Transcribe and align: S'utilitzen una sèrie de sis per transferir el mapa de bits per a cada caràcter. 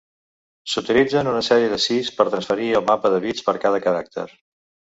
S'utilitzen 0.71 1.29
una 1.31 1.43
sèrie 1.49 1.67
de 1.75 1.79
sis 1.85 2.11
per 2.17 2.27
transferir 2.31 2.73
el 2.81 2.89
mapa 2.89 3.15
de 3.17 3.23
bits 3.29 3.47
per 3.51 3.57
a 3.61 3.63
cada 3.69 3.87
caràcter. 3.87 4.29